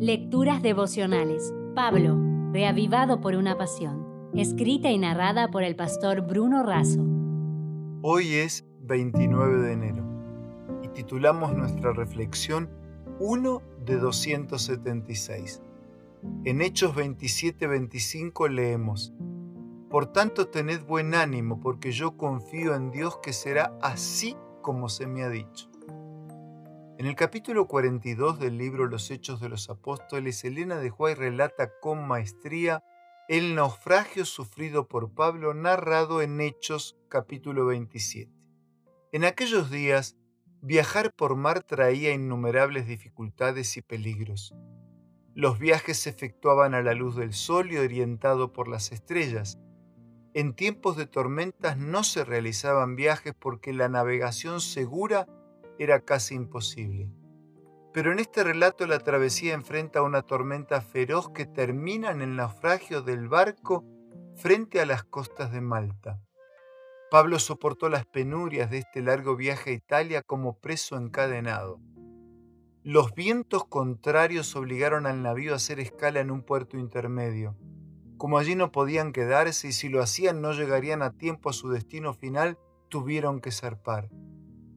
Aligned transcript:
Lecturas 0.00 0.62
devocionales. 0.62 1.52
Pablo, 1.74 2.16
reavivado 2.52 3.20
por 3.20 3.34
una 3.34 3.58
pasión. 3.58 4.30
Escrita 4.32 4.92
y 4.92 4.98
narrada 4.98 5.50
por 5.50 5.64
el 5.64 5.74
pastor 5.74 6.20
Bruno 6.20 6.62
Razo. 6.62 7.04
Hoy 8.02 8.34
es 8.34 8.64
29 8.82 9.60
de 9.60 9.72
enero 9.72 10.04
y 10.84 10.88
titulamos 10.90 11.52
nuestra 11.52 11.92
reflexión 11.92 12.70
1 13.18 13.60
de 13.84 13.96
276. 13.96 15.62
En 16.44 16.62
Hechos 16.62 16.94
27-25 16.94 18.48
leemos, 18.48 19.12
Por 19.90 20.12
tanto 20.12 20.46
tened 20.46 20.86
buen 20.86 21.12
ánimo 21.12 21.58
porque 21.58 21.90
yo 21.90 22.16
confío 22.16 22.76
en 22.76 22.92
Dios 22.92 23.18
que 23.20 23.32
será 23.32 23.76
así 23.82 24.36
como 24.62 24.90
se 24.90 25.08
me 25.08 25.24
ha 25.24 25.28
dicho. 25.28 25.67
En 26.98 27.06
el 27.06 27.14
capítulo 27.14 27.68
42 27.68 28.40
del 28.40 28.58
libro 28.58 28.88
Los 28.88 29.12
Hechos 29.12 29.40
de 29.40 29.48
los 29.48 29.70
Apóstoles, 29.70 30.42
Elena 30.42 30.78
de 30.80 30.90
Huay 30.90 31.14
relata 31.14 31.70
con 31.80 32.08
maestría 32.08 32.82
el 33.28 33.54
naufragio 33.54 34.24
sufrido 34.24 34.88
por 34.88 35.14
Pablo 35.14 35.54
narrado 35.54 36.22
en 36.22 36.40
Hechos 36.40 36.98
capítulo 37.08 37.66
27. 37.66 38.32
En 39.12 39.24
aquellos 39.24 39.70
días, 39.70 40.16
viajar 40.60 41.14
por 41.14 41.36
mar 41.36 41.62
traía 41.62 42.12
innumerables 42.12 42.88
dificultades 42.88 43.76
y 43.76 43.82
peligros. 43.82 44.52
Los 45.36 45.60
viajes 45.60 46.00
se 46.00 46.10
efectuaban 46.10 46.74
a 46.74 46.82
la 46.82 46.94
luz 46.94 47.14
del 47.14 47.32
sol 47.32 47.70
y 47.70 47.76
orientado 47.76 48.52
por 48.52 48.66
las 48.66 48.90
estrellas. 48.90 49.56
En 50.34 50.52
tiempos 50.52 50.96
de 50.96 51.06
tormentas 51.06 51.78
no 51.78 52.02
se 52.02 52.24
realizaban 52.24 52.96
viajes 52.96 53.34
porque 53.38 53.72
la 53.72 53.88
navegación 53.88 54.60
segura 54.60 55.28
era 55.78 56.00
casi 56.00 56.34
imposible. 56.34 57.10
Pero 57.92 58.12
en 58.12 58.18
este 58.18 58.44
relato 58.44 58.86
la 58.86 58.98
travesía 58.98 59.54
enfrenta 59.54 60.02
una 60.02 60.22
tormenta 60.22 60.80
feroz 60.80 61.30
que 61.30 61.46
termina 61.46 62.10
en 62.10 62.22
el 62.22 62.36
naufragio 62.36 63.02
del 63.02 63.28
barco 63.28 63.84
frente 64.36 64.80
a 64.80 64.86
las 64.86 65.04
costas 65.04 65.50
de 65.52 65.60
Malta. 65.60 66.20
Pablo 67.10 67.38
soportó 67.38 67.88
las 67.88 68.04
penurias 68.04 68.70
de 68.70 68.78
este 68.78 69.00
largo 69.00 69.34
viaje 69.34 69.70
a 69.70 69.74
Italia 69.74 70.22
como 70.22 70.58
preso 70.58 70.96
encadenado. 70.96 71.80
Los 72.84 73.14
vientos 73.14 73.64
contrarios 73.64 74.54
obligaron 74.56 75.06
al 75.06 75.22
navío 75.22 75.54
a 75.54 75.56
hacer 75.56 75.80
escala 75.80 76.20
en 76.20 76.30
un 76.30 76.42
puerto 76.42 76.78
intermedio. 76.78 77.56
Como 78.18 78.38
allí 78.38 78.54
no 78.54 78.72
podían 78.72 79.12
quedarse 79.12 79.68
y 79.68 79.72
si 79.72 79.88
lo 79.88 80.02
hacían 80.02 80.42
no 80.42 80.52
llegarían 80.52 81.02
a 81.02 81.16
tiempo 81.16 81.50
a 81.50 81.52
su 81.52 81.70
destino 81.70 82.14
final, 82.14 82.58
tuvieron 82.88 83.40
que 83.40 83.52
zarpar. 83.52 84.08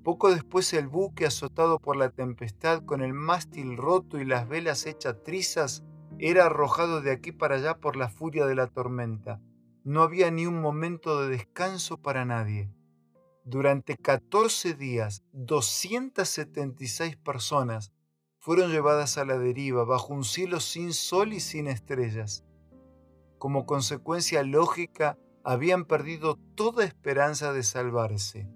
Poco 0.03 0.33
después 0.33 0.73
el 0.73 0.87
buque, 0.87 1.27
azotado 1.27 1.77
por 1.77 1.95
la 1.95 2.09
tempestad, 2.09 2.83
con 2.83 3.01
el 3.01 3.13
mástil 3.13 3.77
roto 3.77 4.19
y 4.19 4.25
las 4.25 4.47
velas 4.47 4.87
hechas 4.87 5.21
trizas, 5.23 5.83
era 6.17 6.47
arrojado 6.47 7.01
de 7.01 7.11
aquí 7.11 7.31
para 7.31 7.55
allá 7.55 7.75
por 7.77 7.95
la 7.95 8.09
furia 8.09 8.47
de 8.47 8.55
la 8.55 8.67
tormenta. 8.67 9.39
No 9.83 10.01
había 10.01 10.31
ni 10.31 10.47
un 10.47 10.59
momento 10.59 11.21
de 11.21 11.29
descanso 11.29 11.97
para 11.97 12.25
nadie. 12.25 12.71
Durante 13.43 13.95
14 13.95 14.73
días, 14.73 15.23
276 15.33 17.17
personas 17.17 17.91
fueron 18.39 18.71
llevadas 18.71 19.19
a 19.19 19.25
la 19.25 19.37
deriva 19.37 19.83
bajo 19.83 20.13
un 20.13 20.23
cielo 20.23 20.59
sin 20.59 20.93
sol 20.93 21.33
y 21.33 21.39
sin 21.39 21.67
estrellas. 21.67 22.43
Como 23.37 23.67
consecuencia 23.67 24.43
lógica, 24.43 25.17
habían 25.43 25.85
perdido 25.85 26.37
toda 26.55 26.85
esperanza 26.85 27.53
de 27.53 27.63
salvarse. 27.63 28.47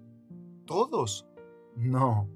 ¿Todos? 0.66 1.26
No. 1.76 2.28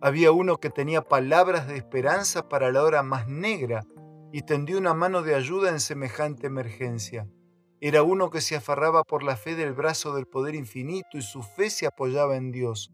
Había 0.00 0.32
uno 0.32 0.58
que 0.58 0.68
tenía 0.68 1.02
palabras 1.02 1.66
de 1.68 1.76
esperanza 1.76 2.48
para 2.48 2.70
la 2.72 2.82
hora 2.82 3.02
más 3.02 3.28
negra 3.28 3.86
y 4.32 4.42
tendió 4.42 4.78
una 4.78 4.94
mano 4.94 5.22
de 5.22 5.34
ayuda 5.34 5.70
en 5.70 5.80
semejante 5.80 6.48
emergencia. 6.48 7.28
Era 7.80 8.02
uno 8.02 8.30
que 8.30 8.40
se 8.40 8.56
aferraba 8.56 9.04
por 9.04 9.22
la 9.22 9.36
fe 9.36 9.54
del 9.54 9.72
brazo 9.72 10.14
del 10.14 10.26
poder 10.26 10.54
infinito 10.56 11.16
y 11.16 11.22
su 11.22 11.42
fe 11.42 11.70
se 11.70 11.86
apoyaba 11.86 12.36
en 12.36 12.50
Dios. 12.50 12.92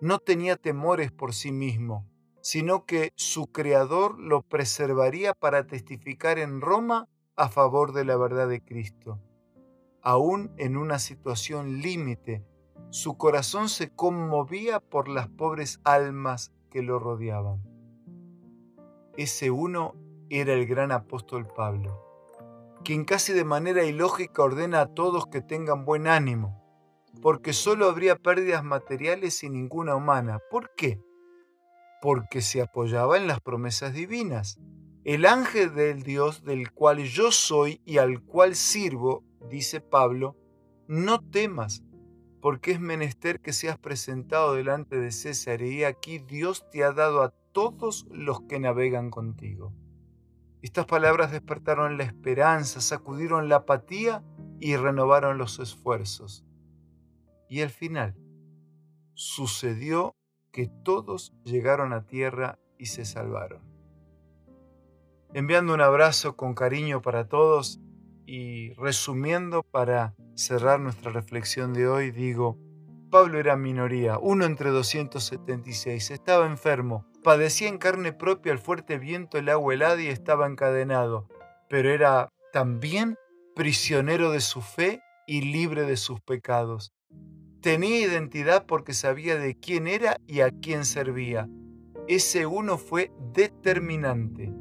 No 0.00 0.18
tenía 0.18 0.56
temores 0.56 1.10
por 1.10 1.32
sí 1.32 1.52
mismo, 1.52 2.06
sino 2.42 2.84
que 2.84 3.12
su 3.16 3.46
Creador 3.50 4.18
lo 4.20 4.42
preservaría 4.42 5.34
para 5.34 5.66
testificar 5.66 6.38
en 6.38 6.60
Roma 6.60 7.08
a 7.36 7.48
favor 7.48 7.92
de 7.92 8.04
la 8.04 8.16
verdad 8.16 8.48
de 8.48 8.60
Cristo. 8.60 9.20
Aún 10.02 10.52
en 10.58 10.76
una 10.76 10.98
situación 10.98 11.80
límite, 11.80 12.44
su 12.90 13.18
corazón 13.18 13.68
se 13.68 13.90
conmovía 13.90 14.80
por 14.80 15.08
las 15.08 15.28
pobres 15.28 15.80
almas 15.84 16.52
que 16.70 16.82
lo 16.82 16.98
rodeaban. 16.98 17.62
Ese 19.16 19.50
uno 19.50 19.94
era 20.30 20.54
el 20.54 20.66
gran 20.66 20.92
apóstol 20.92 21.46
Pablo, 21.46 22.02
quien 22.84 23.04
casi 23.04 23.32
de 23.32 23.44
manera 23.44 23.84
ilógica 23.84 24.42
ordena 24.42 24.80
a 24.80 24.94
todos 24.94 25.26
que 25.26 25.42
tengan 25.42 25.84
buen 25.84 26.06
ánimo, 26.06 26.62
porque 27.20 27.52
solo 27.52 27.88
habría 27.88 28.16
pérdidas 28.16 28.64
materiales 28.64 29.42
y 29.42 29.50
ninguna 29.50 29.94
humana. 29.94 30.38
¿Por 30.50 30.70
qué? 30.76 31.00
Porque 32.00 32.40
se 32.40 32.62
apoyaba 32.62 33.16
en 33.16 33.26
las 33.26 33.40
promesas 33.40 33.92
divinas. 33.92 34.58
El 35.04 35.26
ángel 35.26 35.74
del 35.74 36.02
Dios 36.02 36.44
del 36.44 36.72
cual 36.72 36.98
yo 37.04 37.32
soy 37.32 37.80
y 37.84 37.98
al 37.98 38.22
cual 38.22 38.54
sirvo, 38.54 39.24
dice 39.50 39.80
Pablo, 39.80 40.36
no 40.86 41.18
temas, 41.20 41.82
porque 42.40 42.72
es 42.72 42.80
menester 42.80 43.40
que 43.40 43.52
seas 43.52 43.78
presentado 43.78 44.54
delante 44.54 44.98
de 44.98 45.12
César 45.12 45.62
y 45.62 45.84
aquí 45.84 46.18
Dios 46.18 46.68
te 46.70 46.84
ha 46.84 46.92
dado 46.92 47.22
a 47.22 47.30
todos 47.52 48.06
los 48.10 48.42
que 48.42 48.60
navegan 48.60 49.10
contigo. 49.10 49.72
Estas 50.62 50.86
palabras 50.86 51.30
despertaron 51.30 51.98
la 51.98 52.04
esperanza, 52.04 52.80
sacudieron 52.80 53.48
la 53.48 53.56
apatía 53.56 54.24
y 54.60 54.76
renovaron 54.76 55.38
los 55.38 55.58
esfuerzos. 55.58 56.44
Y 57.48 57.62
al 57.62 57.70
final 57.70 58.16
sucedió 59.14 60.16
que 60.52 60.68
todos 60.84 61.32
llegaron 61.44 61.92
a 61.92 62.06
tierra 62.06 62.58
y 62.78 62.86
se 62.86 63.04
salvaron. 63.04 63.62
Enviando 65.34 65.74
un 65.74 65.80
abrazo 65.80 66.36
con 66.36 66.54
cariño 66.54 67.02
para 67.02 67.28
todos 67.28 67.80
y 68.26 68.72
resumiendo 68.74 69.62
para 69.62 70.14
cerrar 70.38 70.78
nuestra 70.78 71.10
reflexión 71.10 71.74
de 71.74 71.88
hoy, 71.88 72.10
digo, 72.12 72.56
Pablo 73.10 73.40
era 73.40 73.56
minoría, 73.56 74.18
uno 74.18 74.44
entre 74.44 74.70
276, 74.70 76.10
estaba 76.10 76.46
enfermo, 76.46 77.06
padecía 77.24 77.68
en 77.68 77.78
carne 77.78 78.12
propia 78.12 78.52
el 78.52 78.58
fuerte 78.58 78.98
viento, 78.98 79.38
el 79.38 79.48
agua 79.48 79.74
helada 79.74 80.00
y 80.00 80.06
estaba 80.06 80.46
encadenado, 80.46 81.28
pero 81.68 81.90
era 81.90 82.28
también 82.52 83.16
prisionero 83.56 84.30
de 84.30 84.40
su 84.40 84.60
fe 84.60 85.00
y 85.26 85.40
libre 85.40 85.82
de 85.82 85.96
sus 85.96 86.20
pecados. 86.20 86.92
Tenía 87.60 87.98
identidad 87.98 88.64
porque 88.66 88.94
sabía 88.94 89.36
de 89.36 89.58
quién 89.58 89.88
era 89.88 90.18
y 90.28 90.40
a 90.40 90.50
quién 90.50 90.84
servía. 90.84 91.48
Ese 92.06 92.46
uno 92.46 92.78
fue 92.78 93.10
determinante. 93.32 94.52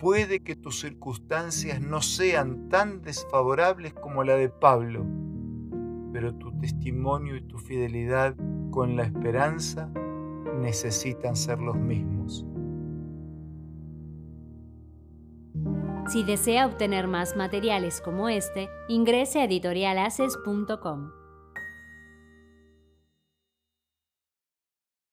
Puede 0.00 0.40
que 0.40 0.56
tus 0.56 0.80
circunstancias 0.80 1.82
no 1.82 2.00
sean 2.00 2.70
tan 2.70 3.02
desfavorables 3.02 3.92
como 3.92 4.24
la 4.24 4.34
de 4.34 4.48
Pablo, 4.48 5.04
pero 6.10 6.34
tu 6.34 6.58
testimonio 6.58 7.36
y 7.36 7.42
tu 7.42 7.58
fidelidad 7.58 8.34
con 8.70 8.96
la 8.96 9.02
esperanza 9.02 9.90
necesitan 10.58 11.36
ser 11.36 11.58
los 11.58 11.76
mismos. 11.76 12.46
Si 16.08 16.24
desea 16.24 16.66
obtener 16.66 17.06
más 17.06 17.36
materiales 17.36 18.00
como 18.00 18.30
este, 18.30 18.70
ingrese 18.88 19.40
a 19.40 19.44
editorialaces.com. 19.44 21.19